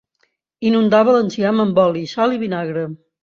Inundava 0.69 1.13
l'enciam 1.17 1.63
amb 1.65 1.83
oli, 1.83 2.03
sal 2.15 2.35
i 2.39 2.43
vinagre. 2.47 2.87